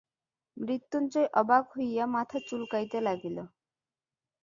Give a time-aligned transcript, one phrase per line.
[0.57, 3.37] মৃত্যুঞ্জয় অবাক হইয়া মাথা চুলকাইতে লাগিল।